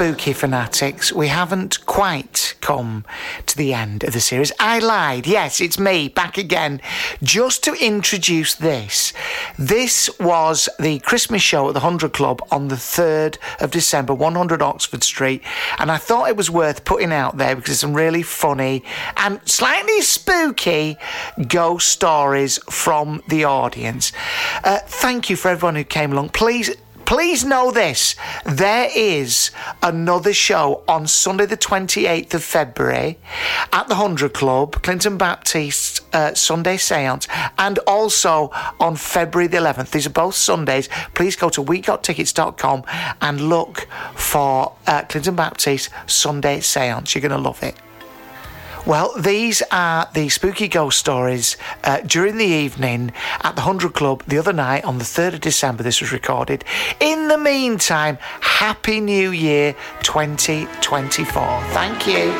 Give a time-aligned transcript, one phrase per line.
[0.00, 3.04] spooky fanatics, we haven't quite come
[3.44, 4.50] to the end of the series.
[4.58, 5.26] I lied.
[5.26, 6.80] Yes, it's me back again.
[7.22, 9.12] Just to introduce this.
[9.58, 14.62] This was the Christmas show at the 100 Club on the 3rd of December, 100
[14.62, 15.42] Oxford Street.
[15.78, 18.82] And I thought it was worth putting out there because it's some really funny
[19.18, 20.96] and slightly spooky
[21.46, 24.12] ghost stories from the audience.
[24.64, 26.30] Uh, thank you for everyone who came along.
[26.30, 26.74] Please
[27.10, 29.50] please know this there is
[29.82, 33.18] another show on Sunday, the 28th of February
[33.72, 37.26] at the 100 Club, Clinton Baptist uh, Sunday Seance,
[37.58, 39.90] and also on February the 11th.
[39.90, 40.88] These are both Sundays.
[41.14, 42.84] Please go to wegottickets.com
[43.20, 47.16] and look for uh, Clinton Baptist Sunday Seance.
[47.16, 47.74] You're going to love it.
[48.86, 54.24] Well, these are the spooky ghost stories uh, during the evening at the 100 Club
[54.26, 55.82] the other night on the 3rd of December.
[55.82, 56.64] This was recorded.
[56.98, 61.62] In the meantime, Happy New Year 2024.
[61.72, 62.32] Thank you.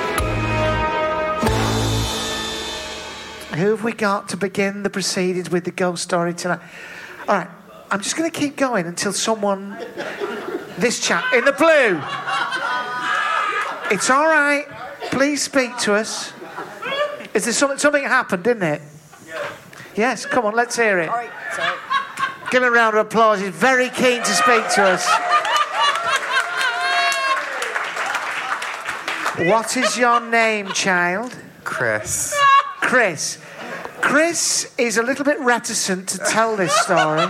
[3.56, 6.60] Who have we got to begin the proceedings with the ghost story tonight?
[7.28, 7.48] All right,
[7.90, 9.76] I'm just going to keep going until someone.
[10.78, 12.00] This chap in the blue.
[13.94, 14.89] It's all right.
[15.10, 16.32] Please speak to us.
[17.34, 18.82] Is there something, something happened, didn't it?
[19.96, 21.10] Yes, come on, let's hear it.
[22.50, 23.40] Give him a round of applause.
[23.40, 25.08] He's very keen to speak to us.
[29.48, 31.36] What is your name, child?
[31.64, 32.36] Chris.
[32.80, 33.38] Chris.
[34.00, 37.26] Chris is a little bit reticent to tell this story.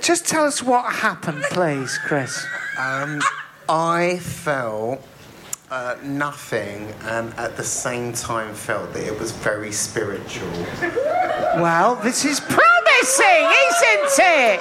[0.00, 2.44] Just tell us what happened, please, Chris.
[2.78, 3.22] Um,
[3.68, 5.06] I felt
[5.70, 10.50] uh, nothing and at the same time felt that it was very spiritual.
[11.56, 14.60] Well, this is promising, isn't it?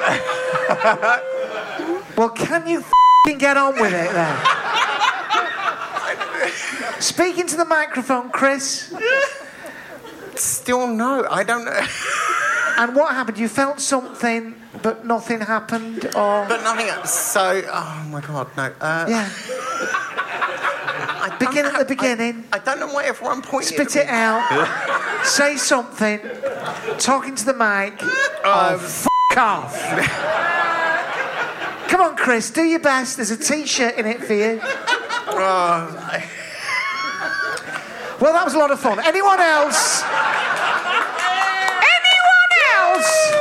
[2.18, 2.84] well, can you
[3.26, 4.38] fing get on with it then?
[7.00, 8.94] Speaking to the microphone, Chris.
[10.36, 11.82] Still no, I don't know.
[12.78, 13.38] And what happened?
[13.38, 16.88] You felt something, but nothing happened, or But nothing.
[17.06, 18.74] So, oh my god, no.
[18.80, 19.30] Uh, yeah?
[21.50, 22.44] I Begin at the beginning.
[22.54, 23.74] I, I don't know why everyone pointed.
[23.74, 24.44] Spit it out.
[25.26, 26.20] Say something.
[27.00, 28.02] Talking to the mic.
[28.04, 28.10] Um,
[28.46, 29.76] oh, f- off.
[31.88, 32.52] Come on, Chris.
[32.52, 33.16] Do your best.
[33.18, 34.60] There's a T-shirt in it for you.
[34.64, 35.96] Oh,
[38.22, 39.00] Well, that was a lot of fun.
[39.06, 40.04] Anyone else?
[41.96, 43.32] Anyone else?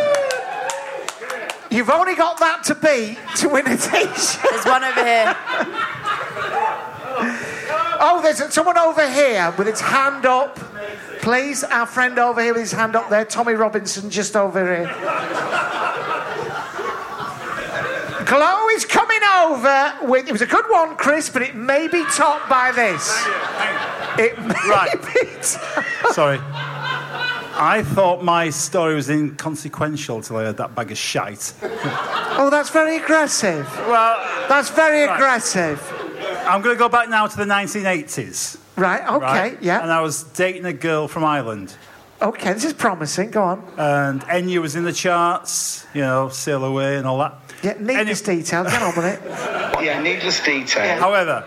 [1.70, 4.40] You've only got that to beat to win a T-shirt.
[4.50, 5.36] There's one over here.
[8.00, 10.56] Oh, there's someone over here with its hand up.
[11.20, 14.86] Please, our friend over here with his hand up there, Tommy Robinson, just over here.
[18.25, 20.28] Glowe's coming over with.
[20.28, 23.26] It was a good one, Chris, but it may be topped by this.
[24.19, 25.00] It may Right.
[25.14, 26.14] be topped.
[26.14, 26.38] Sorry.
[27.61, 31.52] I thought my story was inconsequential till I heard that bag of shite.
[31.62, 33.67] Oh, that's very aggressive.
[33.88, 34.17] Well,
[34.49, 35.14] That's very Right.
[35.14, 35.81] aggressive.
[36.49, 38.59] I'm going to go back now to the 1980s.
[38.77, 39.62] Right, okay, right?
[39.62, 39.93] And.
[39.93, 41.77] I was dating a girl from Ireland.
[42.23, 43.31] Okay, this is promising.
[43.31, 43.73] Go on.
[43.77, 47.35] And Enya was in the charts, you know, Sail Away and all that.
[47.62, 48.65] Yeah, needless detail.
[48.65, 49.21] Get on with it.
[49.79, 50.99] Yeah, needless detail.
[50.99, 51.45] However,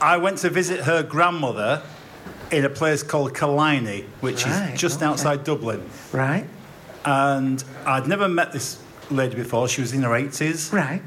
[0.00, 1.82] I went to visit her grandmother
[2.50, 5.06] in a place called Killiney, which Right, is just okay.
[5.06, 5.86] outside Dublin.
[6.10, 6.46] Right.
[7.04, 8.78] And I'd never met this
[9.10, 9.68] lady before.
[9.68, 10.72] She was in her 80s.
[10.72, 11.02] Right.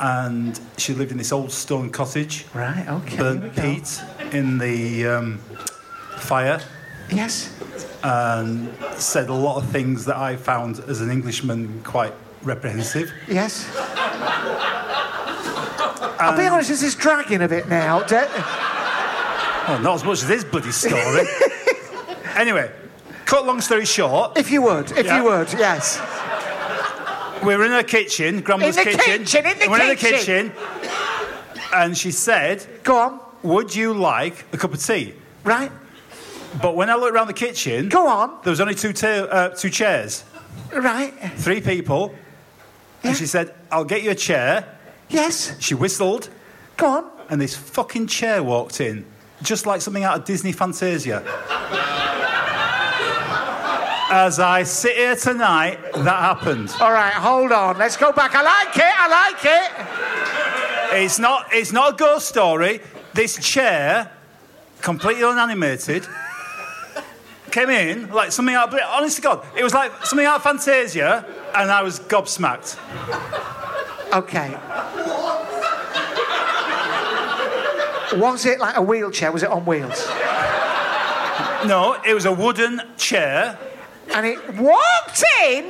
[0.00, 2.46] And she lived in this old stone cottage.
[2.52, 3.16] Right, okay.
[3.16, 4.00] Burnt peat
[4.32, 5.38] in the um,
[6.18, 6.60] fire.
[7.10, 7.50] Yes.
[8.02, 12.12] And said a lot of things that I found as an Englishman quite
[12.42, 13.12] reprehensive.
[13.28, 13.66] Yes.
[16.20, 18.00] I'll be honest, this is dragging a bit now.
[18.08, 21.26] Well, not as much as this bloody story.
[22.36, 22.70] anyway,
[23.24, 25.16] cut long story short, if you would, if Yeah.
[25.18, 25.98] you would, yes.
[27.44, 29.96] We were in her kitchen, Grandma's In the kitchen, in the we we're in the
[29.96, 30.50] kitchen.
[30.50, 30.52] kitchen,
[31.74, 33.20] and she said, Go on.
[33.42, 35.14] "Would you like a cup of tea?"
[35.44, 35.70] Right.
[36.62, 38.38] But when I looked around the kitchen, Go on.
[38.44, 40.24] there was only two, ta- uh, two chairs,
[40.72, 41.12] Right.
[41.36, 42.14] three people,
[43.02, 43.08] Yeah.
[43.10, 44.64] and she said, "I'll get you a chair."
[45.08, 45.54] Yes.
[45.60, 46.28] She whistled,
[46.76, 47.04] Go on.
[47.28, 49.04] and this fucking chair walked in,
[49.42, 51.22] just like something out of Disney Fantasia.
[54.16, 56.72] As I sit here tonight, that happened.
[56.80, 57.76] All right, hold on.
[57.78, 58.32] Let's go back.
[58.36, 58.94] I like it.
[58.96, 61.02] I like it.
[61.02, 61.48] It's not.
[61.52, 62.80] It's not a ghost story.
[63.12, 64.08] This chair,
[64.80, 66.06] completely unanimated,
[67.50, 68.72] came in like something out.
[68.72, 72.78] Of, honest to God, it was like something out of Fantasia, and I was gobsmacked.
[74.14, 74.50] Okay.
[78.16, 79.32] Was it like a wheelchair?
[79.32, 80.06] Was it on wheels?
[81.66, 83.58] No, it was a wooden chair.
[84.12, 85.64] And it walked in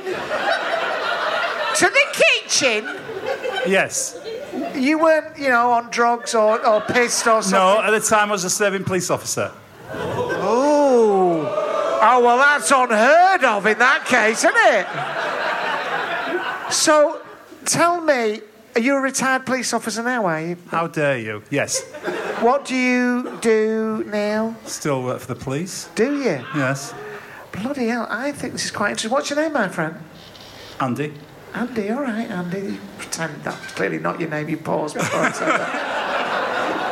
[1.75, 2.85] to the kitchen.
[3.67, 4.17] Yes.
[4.75, 7.59] You weren't, you know, on drugs or, or pissed or something.
[7.59, 9.51] No, at the time I was a serving police officer.
[9.91, 11.61] Oh.
[12.01, 14.85] Oh, well, that's unheard of in that case, isn't it?
[16.71, 17.21] So,
[17.65, 18.41] tell me,
[18.75, 20.57] are you a retired police officer now, are you?
[20.67, 21.41] How dare you?
[21.49, 21.81] Yes.
[22.41, 24.55] What do you do now?
[24.65, 25.89] Still work for the police.
[25.95, 26.45] Do you?
[26.55, 26.93] Yes.
[27.61, 29.11] Bloody hell, I think this is quite interesting.
[29.11, 29.95] What's your name, my friend?
[30.79, 31.13] Andy.
[31.53, 32.59] Andy, all right, Andy.
[32.73, 34.49] You pretend that's clearly not your name.
[34.49, 36.91] You paused before I said that.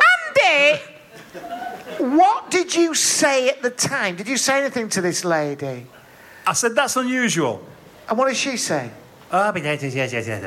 [2.00, 2.16] Andy!
[2.16, 4.16] What did you say at the time?
[4.16, 5.86] Did you say anything to this lady?
[6.46, 7.64] I said that's unusual.
[8.08, 8.90] And what did she say?
[9.30, 10.44] Oh, but yes, yes, yes, yes, yes.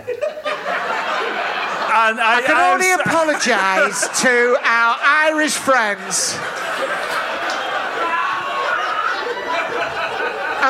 [1.99, 6.37] And I, I can I only was- apologise to our Irish friends.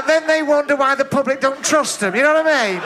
[0.08, 2.82] And then they wonder why the public don't trust them, you know what I mean?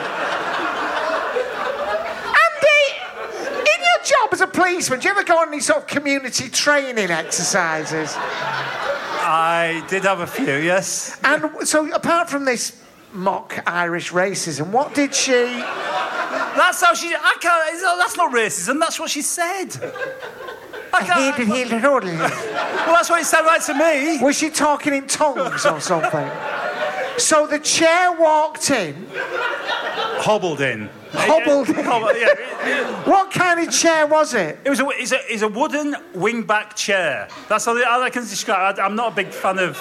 [2.42, 5.86] Andy, in your job as a policeman, do you ever go on any sort of
[5.86, 8.16] community training exercises?
[8.16, 11.16] I did have a few, yes.
[11.22, 12.82] And so, apart from this
[13.12, 15.30] mock Irish racism, what did she.
[15.30, 17.14] That's how she.
[17.14, 17.98] I can't.
[18.00, 18.80] That's not racism.
[18.80, 19.68] That's what she said.
[20.92, 21.38] I can't.
[21.82, 22.00] Well,
[22.94, 24.18] that's what it sounded like to me.
[24.20, 26.28] Was she talking in tongues or something?
[27.18, 29.06] So the chair walked in.
[29.12, 30.88] Hobbled in.
[31.12, 31.84] Hobbled in.
[31.84, 33.02] Hobbled, yeah.
[33.04, 34.58] What kind of chair was it?
[34.64, 37.28] It was a, it's, a, it's a wooden wingback chair.
[37.48, 38.78] That's all, I can describe.
[38.78, 39.76] I, I'm not a big fan of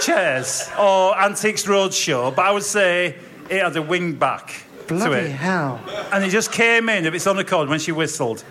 [0.00, 3.16] chairs or Antiques Roadshow, but I would say
[3.48, 5.30] it had a wingback to Bloody it.
[5.32, 5.80] hell.
[6.12, 8.44] And it just came in of its own accord when she whistled.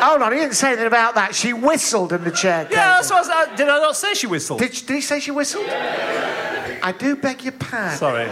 [0.00, 1.34] Hold on, he didn't say anything about that.
[1.34, 2.74] She whistled in the chair came.
[2.74, 4.60] Yeah, that's what I was, uh, did I not say she whistled?
[4.60, 5.66] Did, did he say she whistled?
[5.68, 7.98] I do beg your pardon.
[7.98, 8.26] Sorry.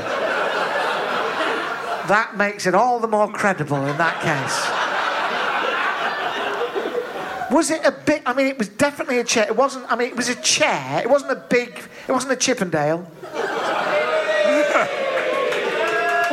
[2.08, 4.87] That makes it all the more credible in that case.
[7.51, 8.23] Was it a bit?
[8.27, 9.46] I mean, it was definitely a chair.
[9.46, 9.91] It wasn't.
[9.91, 11.01] I mean, it was a chair.
[11.03, 11.79] It wasn't a big.
[12.08, 13.06] It wasn't a Chippendale.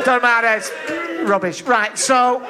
[0.04, 0.58] Don't matter.
[0.58, 0.70] It's
[1.28, 1.62] rubbish.
[1.62, 1.96] Right.
[1.98, 2.40] So,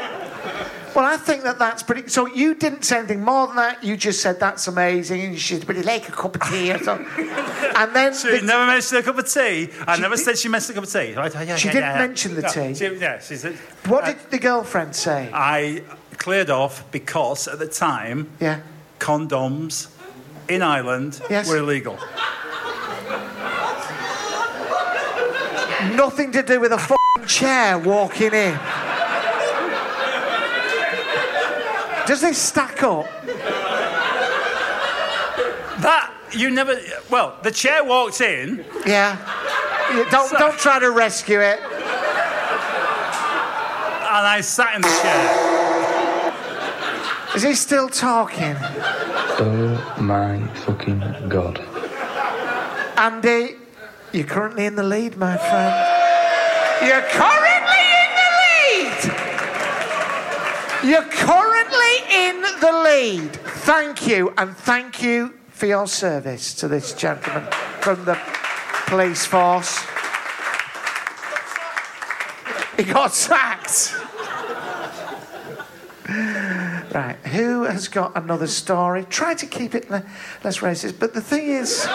[0.94, 2.08] well, I think that that's pretty.
[2.08, 3.82] So you didn't say anything more than that.
[3.82, 6.78] You just said that's amazing, and you should really like a cup of tea or
[6.78, 7.28] something.
[7.76, 9.70] and then She the- never mentioned a cup of tea.
[9.86, 11.14] I She never did- said she mentioned a cup of tea.
[11.14, 11.34] Right?
[11.34, 11.98] Yeah, She yeah, didn't yeah.
[12.06, 12.74] mention the No, tea?
[12.74, 13.54] She, yeah, she said.
[13.86, 15.30] what uh, did the girlfriend say?
[15.32, 15.82] I
[16.18, 18.60] cleared off because at the time, yeah.
[19.00, 19.88] condoms
[20.48, 21.48] in Ireland Yes.
[21.48, 21.98] were illegal.
[25.96, 26.96] Nothing to do with a
[27.26, 28.58] chair walking in.
[32.06, 33.06] Does this stack up?
[35.80, 36.78] That you never.
[37.10, 38.64] Well, the chair walked in.
[38.86, 39.16] Yeah.
[40.10, 41.60] Don't So- don't try to rescue it.
[44.16, 45.52] And I sat in the chair.
[47.34, 48.56] Is he still talking?
[48.60, 51.58] Oh my fucking god.
[52.96, 53.56] Andy,
[54.12, 55.74] you're currently in the lead, my friend.
[56.86, 59.00] You're currently in the lead.
[60.90, 63.30] You're currently in the lead.
[63.66, 67.46] Thank you, and thank you for your service to this gentleman
[67.82, 68.18] from the
[68.86, 69.84] police force.
[72.78, 73.94] He got sacked.
[76.94, 79.04] Right, who has got another story?
[79.10, 80.06] Try to keep it le-
[80.42, 81.86] less racist, but the thing is,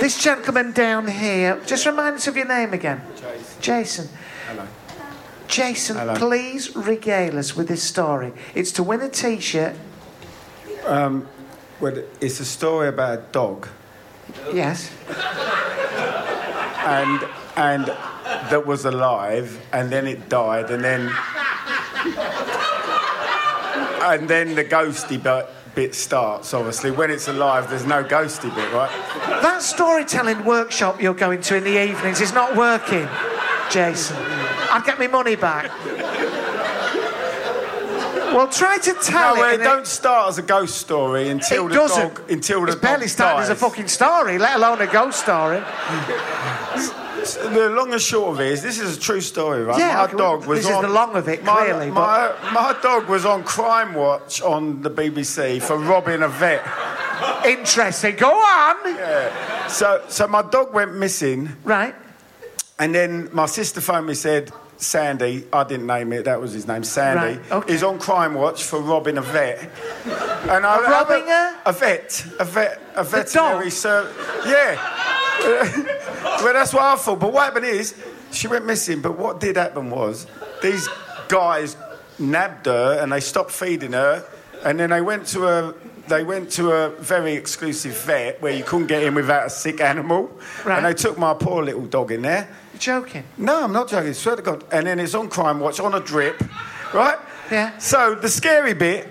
[0.00, 3.02] this gentleman down here, just remind us of your name again.
[3.60, 4.08] Jason.
[4.46, 4.64] Hello.
[5.48, 6.14] Jason, Hello.
[6.16, 8.32] please regale us with this story.
[8.54, 9.74] It's to win a t shirt.
[10.86, 11.28] Um,
[11.80, 13.68] well, it's a story about a dog,
[14.52, 14.90] Yes.
[16.84, 17.20] and
[17.56, 17.86] and
[18.50, 21.10] that was alive, and then it died, and then
[24.02, 26.54] and then the ghosty bit, bit starts.
[26.54, 28.90] Obviously, when it's alive, there's no ghosty bit, right?
[29.42, 33.08] That storytelling workshop you're going to in the evenings is not working,
[33.70, 34.16] Jason.
[34.76, 35.70] I'd get my money back.
[38.34, 39.60] Well, try to tell no, well, it.
[39.60, 42.14] it don't start as a ghost story until it the doesn't.
[42.14, 45.20] dog until the it's barely dog started as a fucking story, let alone a ghost
[45.20, 45.62] story.
[47.50, 49.78] The long and short of it is, this is a true story, right?
[49.78, 51.90] Yeah, my okay, dog well, was this is on, the long of it, my, clearly,
[51.90, 56.62] My, my dog was on Crime Watch on the BBC for robbing a vet.
[57.46, 58.16] Interesting.
[58.16, 58.94] Go on.
[58.96, 59.66] Yeah.
[59.68, 61.94] So, so my dog went missing, Right.
[62.78, 66.52] and then my sister phoned me and said, Sandy, I didn't name it, that was
[66.52, 67.72] his name, Sandy, Right, okay.
[67.74, 69.70] is on Crime Watch for robbing a vet.
[70.04, 74.14] And I, robbing a- a vet, a vet, a veterinary service.
[74.46, 74.76] Yeah.
[76.42, 77.20] well, that's what I thought.
[77.20, 77.94] But what happened is,
[78.32, 79.00] she went missing.
[79.00, 80.26] But what did happen was,
[80.62, 80.88] these
[81.28, 81.76] guys
[82.18, 84.24] nabbed her and they stopped feeding her,
[84.64, 85.74] and then they went to a.
[86.08, 89.80] They went to a very exclusive vet where you couldn't get in without a sick
[89.80, 90.30] animal.
[90.64, 90.76] Right.
[90.76, 92.48] And they took my poor little dog in there.
[92.76, 93.24] You're joking.
[93.38, 94.12] No, I'm not joking.
[94.12, 94.62] Swear to God.
[94.70, 96.42] And then it's on Crime Watch on a drip,
[96.92, 97.18] right?
[97.50, 97.78] Yeah.
[97.78, 99.08] So the scary bit,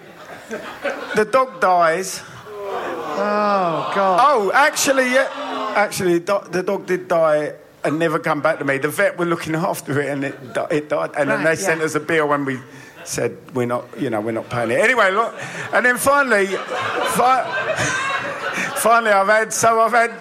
[1.16, 2.22] the dog dies.
[2.28, 4.20] Oh, God.
[4.22, 5.74] Oh, actually, yeah.
[5.76, 7.54] Actually, do- the dog did die
[7.84, 8.78] and never come back to me.
[8.78, 11.12] The vet were looking after it, and it, di- it died.
[11.18, 11.86] And then Right, they sent yeah.
[11.86, 12.60] us a bill when we
[13.04, 14.80] said we're not, you know, we're not paying it.
[14.80, 15.34] Anyway, look,
[15.74, 18.02] and then finally, fi-
[18.86, 20.12] finally, I've had so I've had,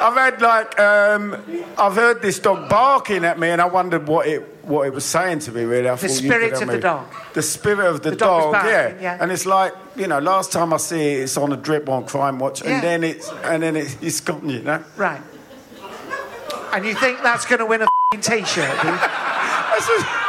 [0.00, 1.34] I've had like, um,
[1.76, 5.04] I've heard this dog barking at me, and I wondered what it what it was
[5.04, 5.64] saying to me.
[5.64, 7.06] Really, I The spirit of the dog.
[7.34, 8.94] The spirit of the, The dog dog, yeah.
[9.00, 9.18] yeah.
[9.20, 12.06] And it's like, you know, last time I see it, it's on a drip on
[12.06, 14.84] Crime Watch, and then it's and then it's, it's gone, you know.
[14.96, 15.20] Right.
[16.72, 18.94] And you think that's going to win a f***ing t-shirt, do you?
[18.94, 20.21] I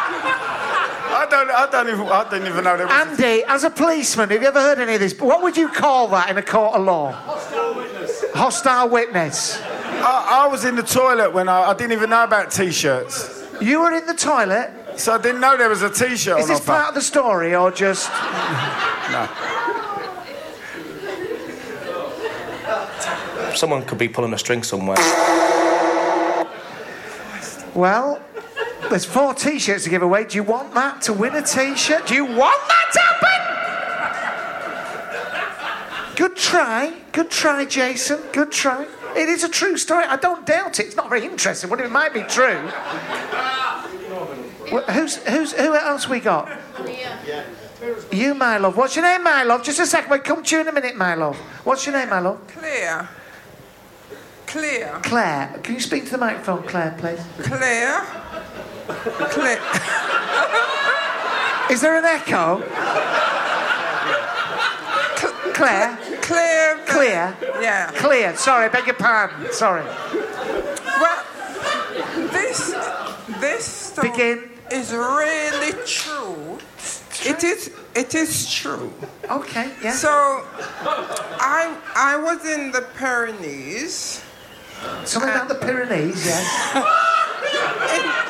[1.34, 3.08] don't, I don't even, I don't even know there was.
[3.20, 5.18] Andy, as a policeman, have you ever heard any of this?
[5.20, 7.12] What would you call that in a court of law?
[7.12, 8.24] Hostile witness.
[8.34, 9.62] Hostile witness.
[9.62, 13.82] I, I was in the toilet when I, I didn't even know about t-shirts, You
[13.82, 14.72] were in the toilet.
[14.98, 16.66] so I didn't know there was a t-shirt Is on this offer.
[16.72, 18.10] part of the story or just.
[19.12, 19.28] No.
[23.56, 24.98] Someone could be pulling a string somewhere.
[27.76, 28.20] Well,
[28.94, 30.24] there's four t shirts to give away.
[30.24, 32.06] Do you want that to win a t shirt?
[32.06, 33.34] Do you want that to happen?
[36.16, 36.94] Good try.
[37.12, 38.22] Good try, Jason.
[38.32, 38.86] Good try.
[39.16, 40.06] It is a true story.
[40.06, 40.86] I don't doubt it.
[40.86, 42.70] It's not very interesting, but it might be true.
[44.72, 46.48] Well, who's, who's, who else we got?
[46.86, 47.46] Yeah.
[48.12, 48.78] You, my love.
[48.78, 49.64] What's your name, my love?
[49.64, 50.12] Just a second.
[50.12, 51.36] We'll come to you in a minute, my love.
[51.64, 52.40] What's your name, my love?
[52.48, 53.10] Claire.
[54.46, 55.00] Claire.
[55.02, 55.60] Claire.
[55.64, 57.20] Can you speak to the microphone, Claire, please?
[57.40, 58.23] Claire.
[58.88, 59.62] Claire.
[61.72, 62.62] Is there an echo?
[65.54, 65.98] Claire?
[66.22, 66.78] Claire.
[66.86, 67.38] Clear?
[67.62, 67.92] Yeah.
[67.96, 68.36] Clear.
[68.36, 69.52] Sorry, I beg your pardon.
[69.54, 69.84] Sorry.
[69.84, 71.24] Well,
[72.32, 72.76] this
[73.40, 74.50] this story Begin.
[74.72, 76.58] is really true.
[77.26, 77.72] It is.
[77.96, 78.92] It is true.
[79.30, 79.72] Okay.
[79.82, 79.94] Yeah.
[79.94, 84.24] So, I I was in the Pyrenees.
[85.06, 86.46] Something about the Pyrenees, yes.
[87.94, 88.23] In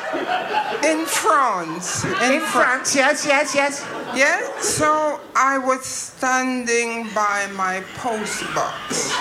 [1.24, 2.04] France.
[2.04, 3.86] In France, yes, yes, yes.
[4.14, 9.12] Yeah, so I was standing by my post box.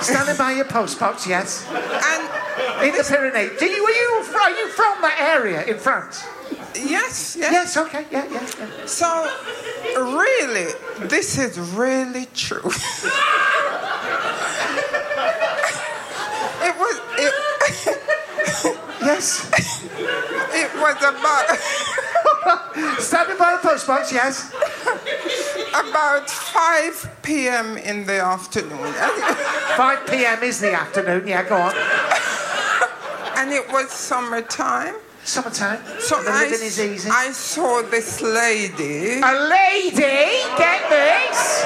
[0.00, 1.66] Standing by your post box, yes.
[1.70, 2.22] And
[2.86, 3.58] In the Pyrenees.
[3.58, 6.24] Do you, are, you, are you from that area in France?
[6.74, 7.52] yes, yes.
[7.52, 8.40] Yes, okay, yeah, yeah.
[8.58, 8.86] yeah.
[8.86, 9.30] So,
[9.96, 10.72] really,
[11.08, 12.64] this is really true.
[16.64, 17.34] it was it,
[19.04, 19.72] Yes.
[19.96, 21.58] It was about
[22.98, 24.50] Standing by the post box, yes.
[25.70, 27.76] about 5 p.m.
[27.78, 28.92] in the afternoon.
[29.76, 30.42] 5 p.m.
[30.42, 31.74] is the afternoon, yeah, go on.
[33.38, 34.94] And it was summertime.
[35.24, 35.80] Summertime.
[36.00, 37.08] So the I, living is easy.
[37.10, 41.64] I saw this lady A lady, get this.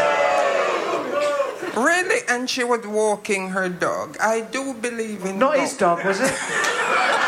[1.76, 2.20] Really?
[2.28, 4.16] And she was walking her dog.
[4.20, 6.34] I do believe in Not his dog, was it?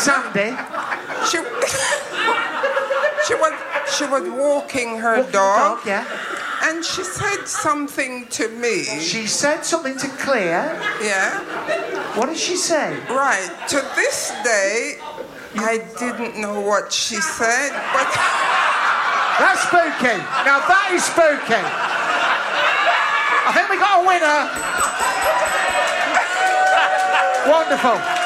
[0.00, 0.56] Sandy.
[1.28, 1.38] She,
[3.26, 3.52] she was
[3.96, 5.78] she was walking her Walking dog.
[5.78, 6.04] dog, yeah.
[6.62, 8.84] And she said something to me.
[9.00, 10.78] She said something to Claire.
[11.02, 11.40] Yeah.
[12.16, 12.98] What did she say?
[13.08, 13.48] Right.
[13.68, 14.98] To this day,
[15.56, 18.08] I didn't know what she said, but
[19.40, 20.16] That's spooky.
[20.44, 21.64] Now that is spooky.
[23.48, 24.40] I think we got a winner.
[27.50, 28.19] Wonderful.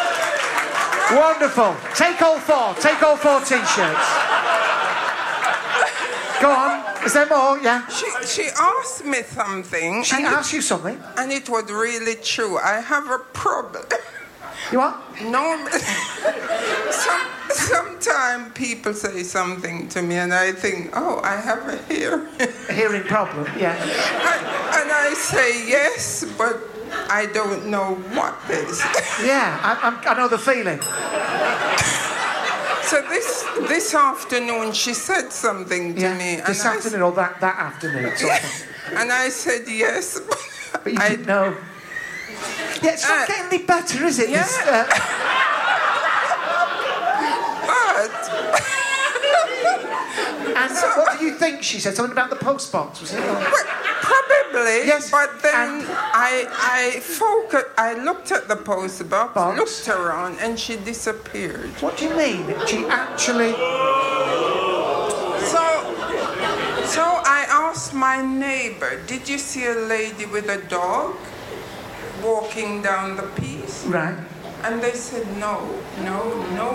[1.17, 1.77] Wonderful.
[1.95, 2.75] Take all four.
[2.83, 4.09] Take all four t-shirts.
[6.41, 7.05] Go on.
[7.05, 7.59] Is there more?
[7.59, 7.87] Yeah.
[7.89, 10.03] she she asked me something.
[10.03, 10.99] She asked you something.
[11.17, 12.59] and it was really true.
[12.59, 13.85] I have a problem.
[14.73, 14.97] You what?
[15.23, 15.69] No,
[16.91, 22.27] some, sometimes people say something to me, and I think, oh, I have a hearing.
[22.69, 23.47] A hearing problem.
[23.59, 23.77] Yeah.
[23.79, 26.57] I, and I say yes, but
[27.11, 28.81] I don't know what this.
[29.25, 29.59] Yeah.
[29.63, 30.81] I, I know the feeling.
[32.83, 36.15] So this this afternoon, she said something to Yeah.
[36.19, 38.11] me, and This I, afternoon or that that afternoon.
[38.17, 38.31] thing.
[38.99, 40.21] and I said yes,
[40.85, 41.55] But you I didn't know.
[42.83, 44.29] Yeah, it's not Uh, getting any better, is it?
[44.31, 44.43] yeah.
[44.43, 44.87] This, uh,
[47.71, 48.11] but
[50.57, 51.95] and what do you think she said?
[51.97, 53.21] Something about the postbox, was it?
[53.21, 53.41] Well,
[54.09, 54.87] probably.
[54.87, 55.89] Yes, But then and-
[56.29, 56.47] I
[56.77, 57.65] I focus.
[57.79, 59.59] I looked at the post box, Box.
[59.59, 61.71] looked around, and she disappeared.
[61.81, 62.45] What do you mean?
[62.67, 63.53] She actually.
[65.53, 65.65] So
[66.97, 67.05] so
[67.39, 71.17] I asked my neighbor, "Did you see a lady with a dog
[72.23, 74.17] walking down the piece?" Right.
[74.65, 75.57] And they said, "No,
[76.09, 76.19] no,
[76.61, 76.71] no,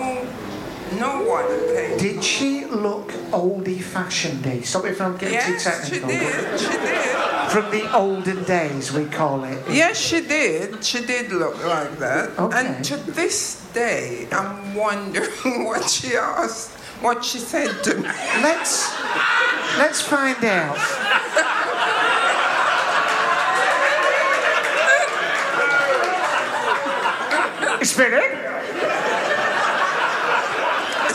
[0.98, 4.44] no one came." Did she look oldie fashioned?
[4.64, 6.08] Stop me if I'm getting too Yes, she technical.
[6.08, 6.60] did.
[6.60, 7.06] She did.
[7.50, 9.58] From the olden days, we call it.
[9.68, 10.84] Yes, she did.
[10.84, 12.38] She did look like that.
[12.38, 12.58] Okay.
[12.66, 16.70] And to this day, I'm wondering what she asked,
[17.02, 18.02] what she said to me.
[18.42, 18.94] Let's
[19.78, 20.78] let's find out.
[27.82, 28.36] Spirit,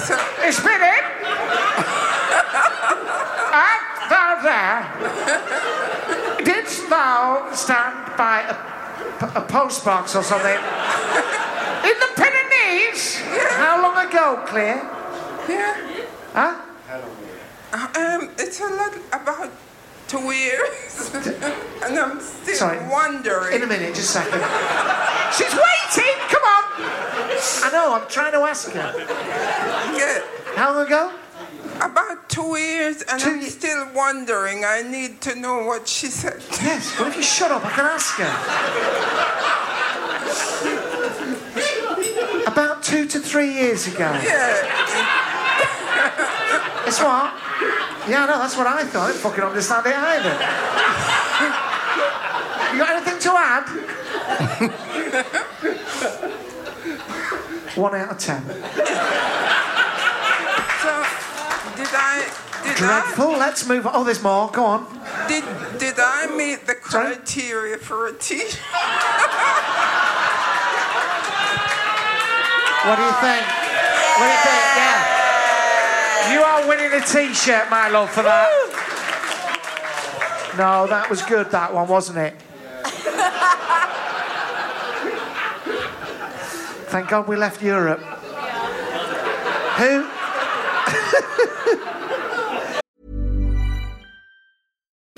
[0.08, 0.17] So,
[0.51, 1.03] Spirit.
[3.51, 4.79] Art thou there?
[6.43, 8.55] Didst thou stand by a,
[9.39, 10.60] a postbox or something
[11.89, 13.19] in the Pyrenees?
[13.58, 14.81] How long ago, Claire?
[15.49, 16.05] yeah.
[16.34, 16.62] Huh?
[17.73, 19.51] Um, it's a lot about
[20.08, 21.12] two years.
[21.84, 22.79] and I'm still Sorry.
[22.89, 23.55] wondering.
[23.55, 24.41] In a minute, just a second.
[25.36, 26.15] She's waiting!
[26.29, 26.63] Come on!
[27.63, 28.93] I know, I'm trying to ask her.
[29.97, 30.21] Yeah,
[30.56, 31.12] How long ago?
[31.82, 34.63] about two years, and Two I'm ye- still wondering.
[34.63, 36.41] I need to know what she said.
[36.63, 38.32] Yes, well, if you shut up, I can ask her.
[42.48, 44.10] About two to three years ago.
[44.24, 44.72] Yeah.
[46.88, 47.34] It's what?
[48.08, 49.10] Yeah, no, that's what I thought.
[49.10, 50.34] I didn't fucking understand it either.
[52.74, 53.65] you got anything to add?
[57.76, 58.41] One out of ten.
[61.97, 62.27] I?
[62.63, 63.31] Did Dreadful.
[63.31, 63.93] Let's move on.
[63.95, 64.49] Oh, there's more.
[64.51, 64.86] Go on.
[65.27, 65.43] Did
[65.79, 67.15] Did I meet the Sorry?
[67.15, 68.60] criteria for a T-shirt?
[72.86, 73.45] What do you think?
[74.17, 74.63] What do you think?
[74.77, 76.34] Yeah.
[76.34, 78.47] You are winning a t-shirt, my love, for that.
[80.58, 82.36] No, that was good, that one, wasn't it?
[86.91, 87.99] Thank God we left Europe.
[89.79, 90.05] Who?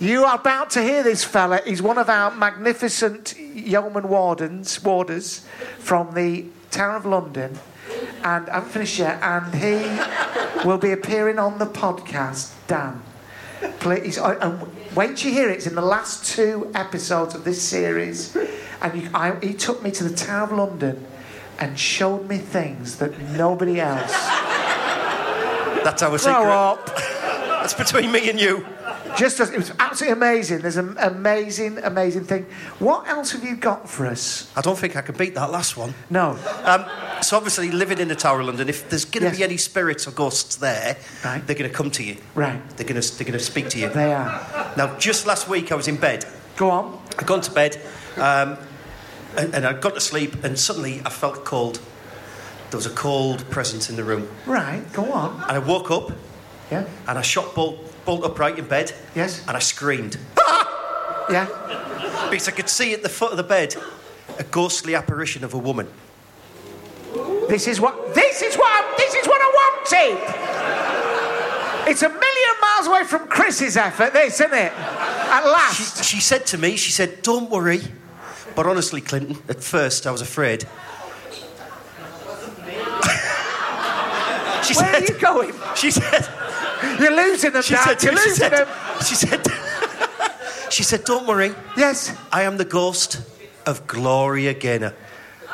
[0.00, 1.60] You are about to hear this fella.
[1.66, 5.44] He's one of our magnificent yeoman wardens, warders
[5.78, 7.58] from the Tower of London.
[8.24, 9.22] And I haven't finished yet.
[9.22, 13.02] And he will be appearing on the podcast, Dan.
[13.78, 15.56] Please, and wait till you hear it.
[15.56, 18.34] It's in the last two episodes of this series.
[18.80, 21.06] And you, I, he took me to the Tower of London
[21.58, 24.12] and showed me things that nobody else.
[25.84, 26.46] That's our Grow secret.
[26.46, 26.86] up.
[27.60, 28.64] That's between me and you.
[29.20, 30.60] Just as, it was absolutely amazing.
[30.60, 32.46] There's an amazing, amazing thing.
[32.78, 34.50] What else have you got for us?
[34.56, 35.92] I don't think I can beat that last one.
[36.08, 36.38] No.
[36.64, 36.86] Um,
[37.20, 39.36] so obviously, living in the Tower of London, if there's going to Yes.
[39.36, 41.46] be any spirits or ghosts there, Right.
[41.46, 42.16] they're going to come to you.
[42.34, 42.62] Right.
[42.78, 43.90] They're going to they're going to speak to you.
[43.90, 44.72] They are.
[44.78, 46.24] Now, just last week, I was in bed.
[46.56, 46.98] Go on.
[47.18, 47.78] I'd gone to bed,
[48.16, 48.56] um,
[49.36, 51.78] and, and I'd gone to sleep, and suddenly I felt cold.
[52.70, 55.42] There was a cold presence in the room, Right, go on.
[55.42, 56.12] and I woke up,
[56.70, 56.84] Yeah.
[57.06, 57.76] and I shot bolt
[58.10, 59.40] bolt upright in bed, Yes.
[59.46, 60.18] and I screamed
[61.30, 61.46] Yeah.
[62.28, 63.76] because I could see at the foot of the bed
[64.36, 65.86] a ghostly apparition of a woman.
[67.48, 68.12] This is what.
[68.16, 68.96] This is what.
[68.96, 70.18] This is what I wanted.
[71.90, 74.12] It's a million miles away from Chris's effort.
[74.12, 74.72] This, isn't it?
[74.72, 76.04] At last.
[76.04, 77.80] She, she said to me, she said, "Don't worry."
[78.56, 80.62] But honestly, Clinton, at first I was afraid.
[84.66, 85.52] she Where said, are you going?
[85.76, 86.28] She said,
[87.00, 88.00] You're losing them, she Dad.
[88.00, 88.68] said, You're she losing said, them.
[89.04, 89.46] she said,
[90.70, 92.16] she said, "Don't worry, Yes.
[92.32, 93.20] I am the ghost
[93.66, 94.94] of Gloria Gaynor."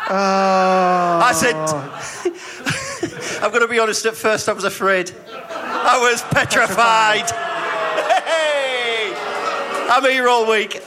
[0.08, 1.20] Oh.
[1.22, 1.56] I said,
[3.42, 5.10] I'm going to be honest, at first I was afraid.
[5.50, 7.28] I was petrified.
[8.24, 9.12] Hey!
[9.90, 10.80] I'm here all week.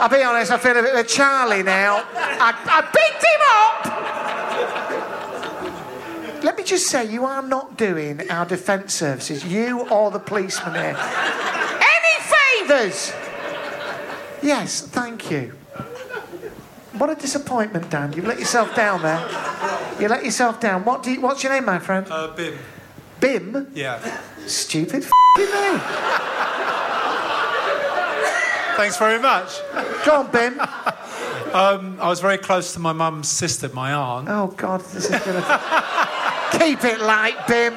[0.00, 2.02] I'll be honest, I feel a bit of Charlie now.
[2.14, 3.91] I, I picked him up!
[6.62, 10.96] Me just say, you are not doing our defence services, you or the policeman here,
[10.96, 13.12] any favours!
[14.42, 15.52] Yes, thank you.
[16.98, 18.12] What a disappointment, Dan.
[18.12, 19.20] You've let yourself down there.
[20.00, 20.84] You let yourself down.
[20.84, 22.06] What do you, what's your name, my friend?
[22.08, 22.58] Uh, Bim.
[23.18, 23.70] Bim?
[23.74, 24.20] Yeah.
[24.46, 25.02] Stupid
[25.38, 25.80] name.
[28.76, 29.58] Thanks very much.
[30.04, 30.60] Go on, Bim.
[31.54, 34.28] Um, I was very close to my mum's sister, my aunt.
[34.28, 36.11] Oh, God, this is going to.
[36.58, 37.74] Keep it light, Bim.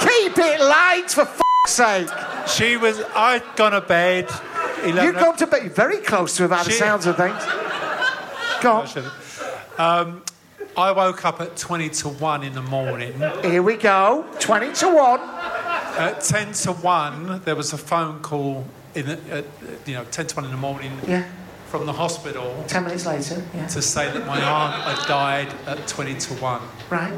[0.00, 2.08] Keep it light, for f***'s sake.
[2.48, 3.00] She was.
[3.14, 4.28] I'd gone to bed.
[4.84, 5.72] You've gone to bed.
[5.74, 7.42] Very close to her by the sounds of things.
[8.62, 8.84] Go
[9.78, 10.08] on.
[10.08, 10.22] Um,
[10.76, 13.12] I woke up at 20 to 1 in the morning.
[13.42, 14.24] Here we go.
[14.40, 15.20] 20 to 1.
[15.20, 19.44] At 10 to 1, there was a phone call, in the, at,
[19.86, 21.24] you know, 10 to 1 in the morning Yeah.
[21.68, 23.40] from the hospital 10 minutes later.
[23.54, 23.66] Yeah.
[23.68, 26.60] to say that my aunt had died at 20 to 1.
[26.90, 27.12] Right.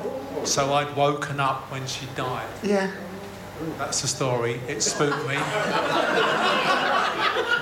[0.47, 2.47] So I'd woken up when she died.
[2.63, 2.91] Yeah.
[3.79, 4.61] That's the story.
[4.69, 5.35] It spooked me.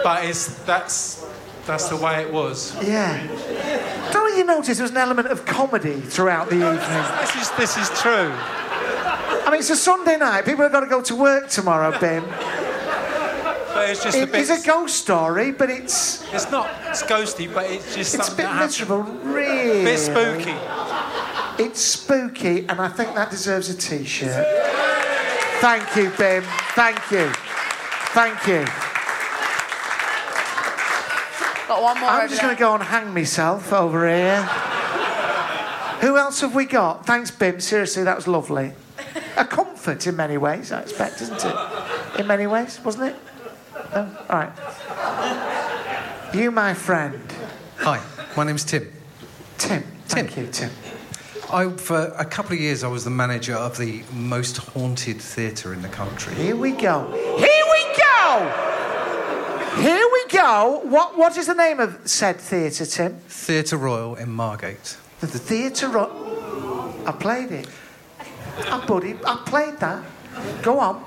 [0.03, 1.27] but it's, that's,
[1.67, 2.75] that's the way it was.
[2.85, 3.27] Yeah.
[4.13, 7.05] Don't you notice there was an element of comedy throughout the evening?
[7.25, 8.31] This is, this is true.
[8.33, 10.45] I mean, it's a Sunday night.
[10.45, 12.25] People have got to go to work tomorrow, Bim.
[12.25, 14.41] But it's just a It bit.
[14.43, 16.71] is a ghost story, but it's It's not.
[16.89, 19.35] It's ghosty, but it's just it's a something bit that miserable, happened.
[19.35, 19.81] really.
[19.81, 20.55] A bit spooky.
[21.59, 24.47] It's spooky, and I think that deserves a T-shirt.
[25.61, 26.43] Thank you, Bim.
[26.75, 27.31] Thank you.
[28.13, 28.65] Thank you.
[31.69, 34.43] Got one more I'm just going to go and hang myself over here.
[36.03, 37.07] Who else have we got?
[37.07, 37.61] Thanks, Bim.
[37.61, 38.73] Seriously, that was lovely.
[39.37, 42.21] A comfort in many ways, I expect, isn't it?
[42.21, 43.17] In many ways, wasn't it?
[43.95, 44.17] No?
[44.29, 44.53] All right.
[46.35, 47.23] You, my friend.
[47.79, 48.03] Hi,
[48.37, 48.93] my name's Tim.
[49.57, 49.83] Tim.
[49.83, 50.27] Tim.
[50.27, 50.71] Thank you, Tim.
[51.55, 55.73] I, for a couple of years, I was the manager of the most haunted theatre
[55.73, 56.35] in the country.
[56.35, 57.07] Here we go.
[57.39, 59.81] Here we go!
[59.81, 60.81] Here we go.
[60.85, 63.19] What What is the name of said theatre, Tim?
[63.29, 64.97] Theatre Royal in Margate.
[65.21, 66.93] The Theatre Royal.
[67.07, 67.69] I played it.
[68.69, 70.03] I buddy, I played that.
[70.63, 71.05] Go on.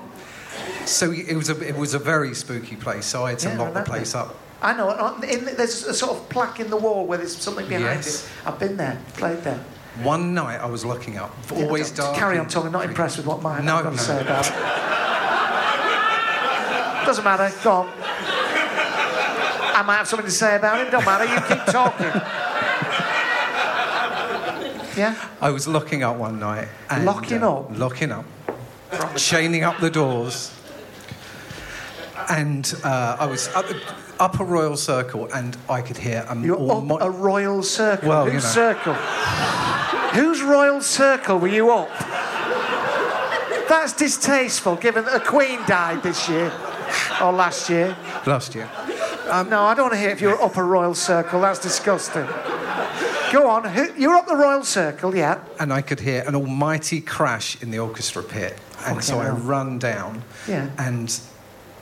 [0.86, 3.04] So it was a it was a very spooky place.
[3.04, 4.34] So I had to Yeah, lock the place up.
[4.62, 4.88] I know.
[5.22, 8.24] In, there's a sort of plaque in the wall where there's something behind Yes.
[8.24, 8.30] it.
[8.48, 9.60] I've been there, played there.
[10.02, 12.16] One night I was looking up, Yeah, always dark.
[12.16, 12.70] Carry on talking.
[12.70, 13.96] Not impressed with what mine No, I've got no.
[13.98, 14.52] to say about it.
[17.06, 17.50] Doesn't matter.
[17.64, 17.88] Go on.
[19.74, 20.90] I might have something to say about it.
[20.90, 21.24] Don't matter.
[21.24, 22.06] You keep talking.
[24.96, 25.14] Yeah.
[25.40, 26.68] I was locking up one night.
[26.90, 27.78] And, Locking uh, up?
[27.78, 28.24] Locking up.
[29.16, 30.52] chaining up the doors.
[32.28, 33.66] And uh, I was up,
[34.18, 38.08] up a royal circle, and I could hear a You're up mo- a royal circle.
[38.08, 38.38] Well, you know.
[38.40, 38.94] circle?
[40.14, 41.90] Whose royal circle were you up?
[43.68, 46.50] That's distasteful, given that a queen died this year
[47.22, 47.96] or last year.
[48.26, 48.68] last year.
[49.28, 51.42] Um, no, I don't want to hear if you're up a royal circle.
[51.42, 52.26] That's disgusting.
[53.30, 53.64] Go on.
[53.64, 55.42] Who, you're up the royal circle, yeah.
[55.60, 58.52] and I could hear an almighty crash in the orchestra pit.
[58.78, 60.70] And Fucking so I run down, Yeah.
[60.78, 61.20] and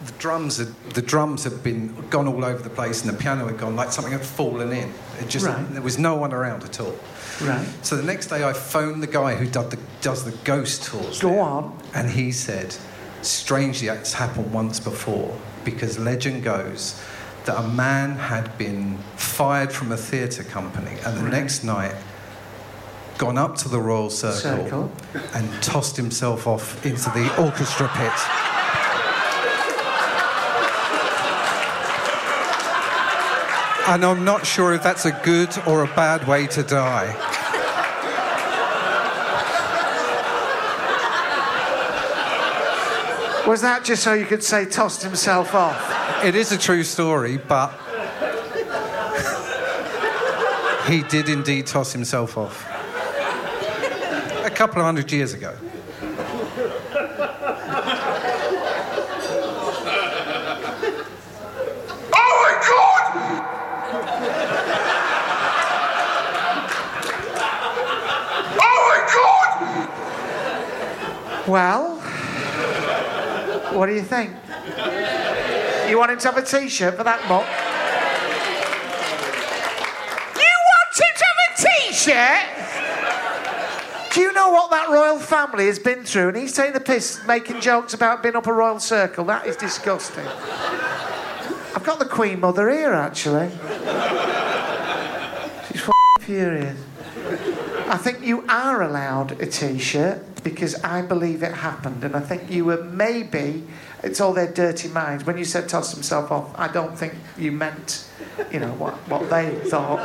[0.05, 3.47] the drums had the drums had been gone all over the place, and the piano
[3.47, 4.93] had gone like something had fallen in.
[5.21, 5.73] It just Right.
[5.73, 6.95] there was no one around at all.
[7.43, 7.67] Right.
[7.83, 11.21] So the next day, I phoned the guy who the, does the ghost tours.
[11.21, 11.79] Go there, on.
[11.95, 12.75] And he said,
[13.23, 17.01] strangely, it's happened once before because legend goes
[17.45, 21.33] that a man had been fired from a theatre company, and the Right.
[21.33, 21.95] next night
[23.19, 24.93] gone up to the Royal Circle, Circle.
[25.35, 28.13] and tossed himself off into the orchestra pit.
[33.89, 37.15] And I'm not sure if that's a good or a bad way to die.
[43.47, 46.25] Was that just so you could say tossed himself off?
[46.25, 47.71] It is a true story, but
[50.89, 52.67] he did indeed toss himself off.
[54.45, 55.57] A couple of hundred years ago.
[62.19, 63.05] Oh my god!
[68.59, 69.47] Oh my god!
[71.47, 72.01] Well,
[73.73, 74.33] what do you think?
[75.89, 77.47] You want him to have a T-shirt for that much?
[80.35, 82.43] You want him to have a T-shirt?
[84.13, 86.29] Do you know what that royal family has been through?
[86.29, 89.25] And he's taking the piss, making jokes about being up a royal circle.
[89.27, 90.27] That is disgusting.
[90.27, 93.51] I've got the Queen Mother here, actually.
[95.69, 96.77] She's furious.
[97.89, 102.49] I think you are allowed a T-shirt because I believe it happened, and I think
[102.49, 103.65] you were maybe.
[104.05, 105.25] It's all their dirty minds.
[105.25, 108.07] When you said toss himself off, I don't think you meant,
[108.53, 109.99] you know, what what they thought.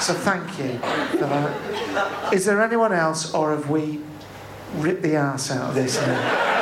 [0.00, 0.78] So thank you
[1.18, 2.32] for that.
[2.32, 3.98] Is there anyone else, or have we
[4.76, 6.54] ripped the arse out of this now?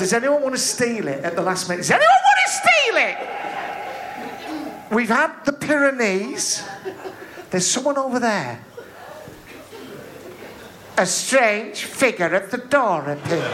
[0.00, 1.82] Does anyone want to steal it at the last minute?
[1.82, 3.16] Does anyone want to steal it?
[4.90, 6.64] We've had the Pyrenees.
[7.50, 8.64] There's someone over there.
[10.98, 13.52] A strange figure at the door appeared.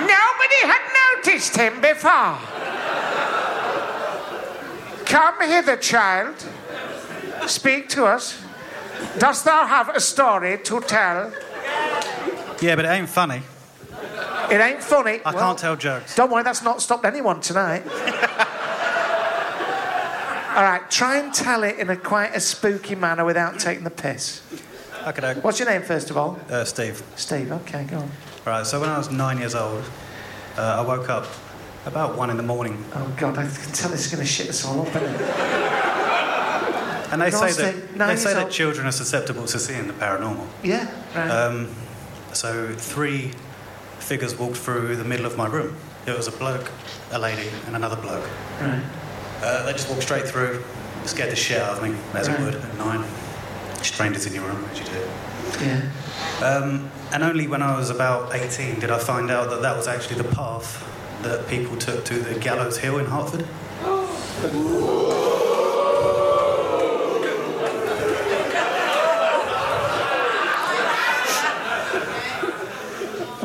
[0.00, 0.80] Nobody had
[1.14, 2.38] noticed him before.
[5.04, 6.34] Come hither, child.
[7.46, 8.42] Speak to us.
[9.18, 11.30] Dost thou have a story to tell?
[12.62, 13.42] Yeah, but it ain't funny.
[14.50, 15.20] It ain't funny.
[15.26, 16.14] I can't tell jokes.
[16.14, 17.82] Don't worry, that's not stopped anyone tonight.
[20.56, 23.90] All right, try and tell it in a quite a spooky manner without taking the
[23.90, 24.40] piss.
[25.06, 26.36] Okay, What's your name, first of all?
[26.50, 27.00] uh, Steve.
[27.14, 28.10] Steve, okay, go on.
[28.44, 29.84] Right, so when I was nine years old,
[30.56, 31.26] uh, I woke up
[31.84, 32.84] about one in the morning.
[32.92, 35.20] Oh, God, I can tell this is going to shit us all up, isn't it?
[37.12, 38.50] And they say that Nine they say that old.
[38.52, 40.44] children are susceptible to seeing the paranormal.
[40.64, 41.30] Yeah, right.
[41.30, 41.68] Um,
[42.32, 43.30] so three
[44.00, 45.76] figures walked through the middle of my room.
[46.04, 46.68] It was a bloke,
[47.12, 48.28] a lady, and another bloke.
[48.60, 48.82] right.
[49.40, 50.64] Uh, they just walked straight through,
[51.04, 52.40] scared the shit out of me, as Right.
[52.40, 53.04] it would at nine.
[53.86, 55.64] Strangers in your room, as you do.
[55.64, 55.90] Yeah.
[56.42, 59.86] Um, and only when I was about 18 did I find out that that was
[59.86, 60.82] actually the path
[61.22, 63.46] that people took to the Gallows Hill in Hertford.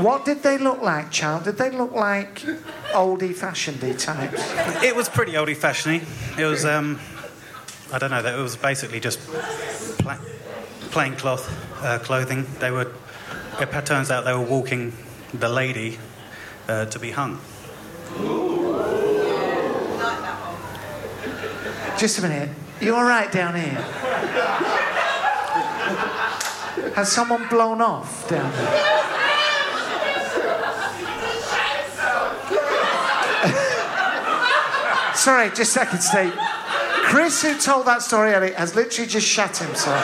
[0.02, 1.44] What did they look like, child?
[1.44, 2.42] Did they look like
[2.92, 4.84] oldie fashioned types?
[4.84, 6.02] It was pretty oldie fashioned.
[6.40, 7.00] It was, um,
[7.94, 9.20] I don't know, it was basically just
[10.16, 11.50] pla- plain cloth
[11.84, 12.46] uh, clothing.
[12.60, 12.92] They were,
[13.60, 14.94] it turns out they were walking
[15.34, 16.00] the lady
[16.68, 17.40] uh, to be hung.
[21.98, 22.50] Just a minute.
[22.80, 23.82] You all right down here?
[26.96, 28.98] Has someone blown off down there?
[35.16, 36.34] Sorry, just a second, Steve.
[37.12, 40.02] Chris, who told that story, Ellie, has literally just shat himself.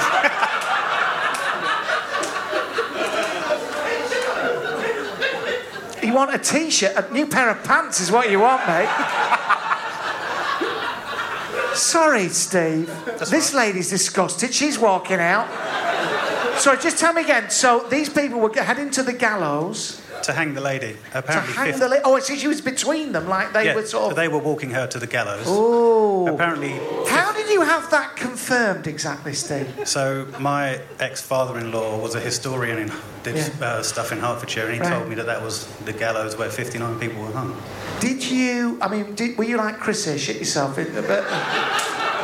[6.03, 8.89] you want a t-shirt, a new pair of pants is what you want, mate.
[11.73, 12.93] Sorry, Steve.
[13.29, 14.53] this lady's disgusted.
[14.53, 15.47] She's walking out.
[16.59, 17.49] Sorry, just tell me again.
[17.49, 20.93] So these people were heading to the gallows To hang the lady.
[21.11, 22.01] to Apparently, hang 50 the lady.
[22.05, 22.37] Oh, I see.
[22.37, 24.15] She was between them, like they yeah, were sort of.
[24.17, 25.45] they were walking her to the gallows.
[25.47, 26.27] Oh.
[26.27, 26.71] Apparently,
[27.07, 29.67] How did you have that confirmed exactly, Steve?
[29.85, 32.91] So my ex-father-in-law was a historian and
[33.23, 33.65] did Yeah.
[33.65, 34.93] uh, stuff in Hertfordshire, and he Right.
[34.93, 37.55] told me that that was the gallows where 59 people were hung.
[38.01, 38.77] Did you?
[38.81, 40.17] I mean, did, were you like Chris here?
[40.17, 41.01] Shit yourself in the.
[41.03, 41.23] but,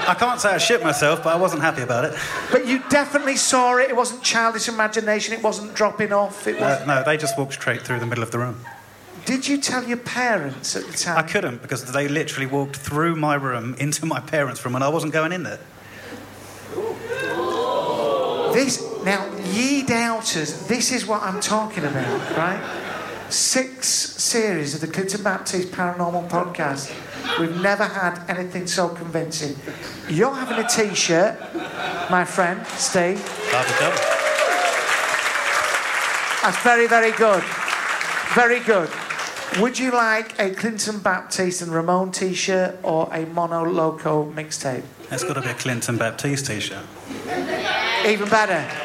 [0.08, 2.14] I can't say I shit myself, but I wasn't happy about it.
[2.52, 3.90] but you definitely saw it.
[3.90, 5.34] It wasn't childish imagination.
[5.34, 6.48] It wasn't dropping off.
[6.48, 6.82] It was.
[6.82, 8.60] Uh, no, they just walked straight through the middle of the room.
[9.26, 11.18] Did you tell your parents at the time?
[11.18, 14.90] I couldn't because they literally walked through my room into my parents' room, and I
[14.90, 15.60] wasn't going in there.
[18.54, 20.68] This now, ye doubters.
[20.68, 22.83] This is what I'm talking about, right?
[23.34, 26.94] Six series of the Clinton Baptiste Paranormal Podcast.
[27.40, 29.56] We've never had anything so convincing.
[30.08, 31.40] You're having a T-shirt,
[32.12, 33.18] my friend Steve.
[36.44, 37.44] That's very, very good.
[38.36, 38.92] Very good.
[39.60, 44.84] Would you like a Clinton Baptiste and Ramon T-shirt or a Mono Loco mixtape?
[45.10, 46.86] It's got to be a Clinton Baptiste t-shirt.
[48.06, 48.83] Even better.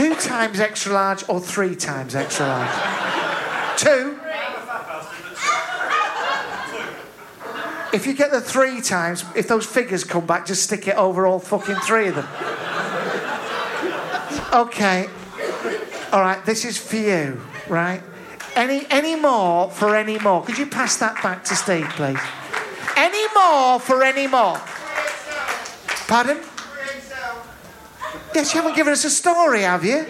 [0.00, 3.78] Two times extra large or three times extra large?
[3.78, 4.18] Two?
[7.92, 11.26] If you get the three times, if those figures come back, just stick it over
[11.26, 12.26] all fucking three of them.
[14.54, 15.10] Okay.
[16.12, 18.02] All right, this is for you, right?
[18.56, 20.42] Any any more for any more?
[20.42, 22.18] Could you pass that back to Steve, please?
[22.96, 24.58] Any more for any more?
[26.08, 26.38] Pardon?
[28.34, 30.06] Yes, you haven't given us a story, have you?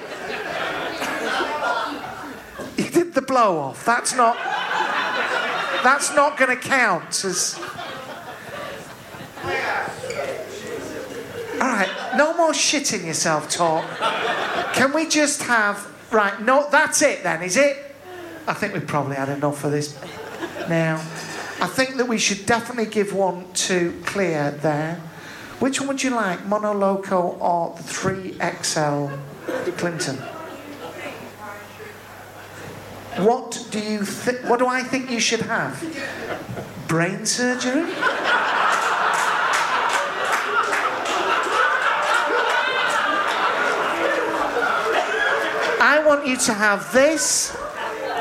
[2.77, 3.85] You did the blow off.
[3.85, 4.37] That's not.
[5.83, 7.59] That's not going to count as.
[11.55, 13.85] All right, no more shitting yourself talk.
[14.75, 16.41] Can we just have right?
[16.41, 17.77] No, that's it then, is it?
[18.47, 19.99] I think we've probably had enough of this.
[20.69, 20.97] Now,
[21.61, 25.01] I think that we should definitely give one to Clear there.
[25.61, 29.19] Which one would you like, Mono Loco or the 3XL
[29.77, 30.17] Clinton?
[33.25, 34.49] What do you think?
[34.49, 35.79] What do I think you should have?
[36.89, 37.85] Brain surgery?
[45.83, 47.55] I want you to have this.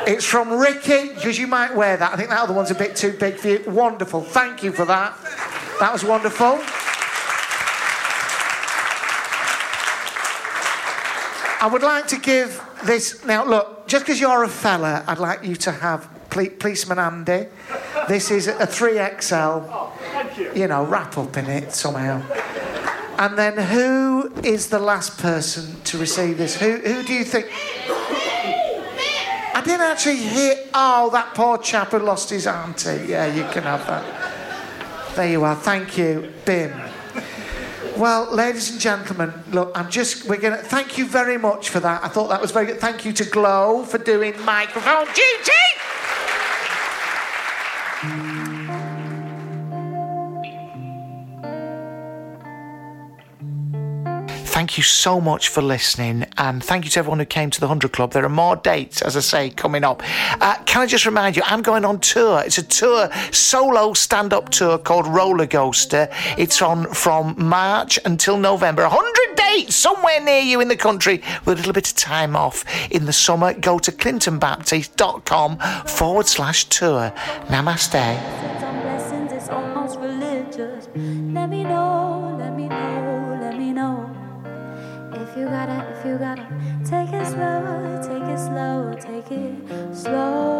[0.06, 2.12] It's from Ricky, because you might wear that.
[2.12, 3.62] I think that other one's a bit too big for you.
[3.66, 4.22] Wonderful.
[4.22, 5.16] Thank you for that.
[5.78, 6.60] That was wonderful.
[11.60, 13.24] I would like to give this.
[13.24, 17.46] Now, look, just because you're a fella, I'd like you to have Poli- Policeman Andy.
[18.08, 19.68] This is a 3XL.
[19.70, 20.52] Oh, thank you.
[20.54, 22.22] You know, wrap up in it somehow.
[23.18, 26.56] And then who is the last person to receive this?
[26.58, 27.46] Who, who do you think?
[29.52, 30.54] I didn't actually hear.
[30.72, 33.04] Oh, that poor chap who lost his auntie.
[33.08, 35.14] Yeah, you can have that.
[35.16, 35.54] There you are.
[35.56, 36.72] Thank you, Bim.
[38.00, 41.80] Well, ladies and gentlemen, look, I'm just, we're going to, thank you very much for
[41.80, 42.02] that.
[42.02, 42.80] I thought that was very good.
[42.80, 45.79] Thank you to Glowe for doing microphone duty.
[54.70, 57.66] Thank you so much for listening, and thank you to everyone who came to the
[57.66, 58.12] 100 Club.
[58.12, 60.00] There are more dates, as I say, coming up.
[60.40, 62.40] Uh, can I just remind you, I'm going on tour.
[62.46, 66.08] It's a tour, solo stand up tour called Roller Coaster.
[66.38, 68.82] It's on from March until November.
[68.82, 72.64] 100 dates somewhere near you in the country with a little bit of time off
[72.92, 73.52] in the summer.
[73.52, 77.12] Go to clintonbaptist.com forward slash tour.
[77.48, 78.20] Namaste.
[90.00, 90.59] Slow.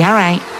[0.00, 0.59] Yeah, right.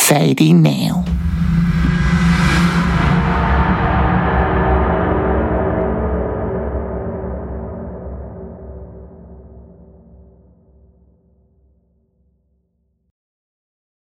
[0.00, 1.04] Sadie Nail.